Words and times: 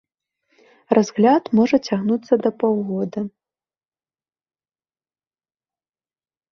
Разгляд 0.97 1.43
можа 1.59 1.77
цягнуцца 1.89 2.33
да 2.47 2.53
паўгода. 2.65 3.19